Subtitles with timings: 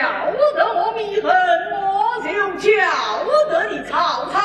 [0.00, 1.30] 得我密恨，
[1.72, 2.68] 我就叫
[3.48, 4.38] 得你曹操。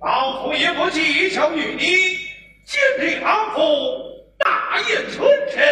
[0.00, 1.84] 老夫也不计较于你，
[2.64, 3.60] 今日老夫
[4.38, 5.20] 大宴群
[5.50, 5.62] 臣，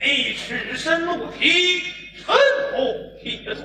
[0.00, 1.82] 你赤身露体，
[2.16, 2.34] 臣
[2.72, 2.76] 不
[3.22, 3.62] 铁足。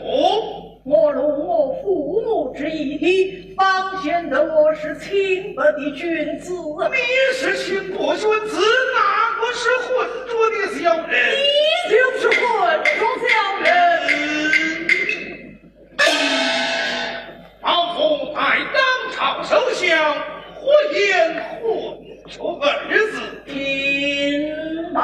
[0.85, 6.53] 我辱我父母之义体，方显得我是清白的君子。
[6.53, 6.97] 你
[7.33, 8.57] 是清白君子，
[8.95, 10.55] 哪个是浑浊的
[19.87, 20.13] 将
[20.53, 23.21] 火焰混出个儿子。
[23.45, 25.01] 听报。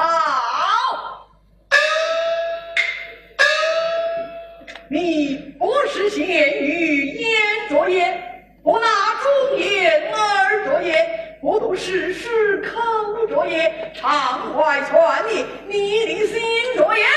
[4.90, 7.30] 你不是咸鱼焉
[7.70, 8.22] 着焉
[8.62, 8.86] 不纳
[9.24, 16.42] 忠言而着焉不读史诗坑着也常怀劝你你的心
[16.76, 17.08] 着焉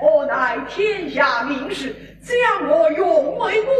[0.00, 3.70] 我乃天下名士将我永为孤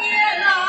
[0.00, 0.59] 毕了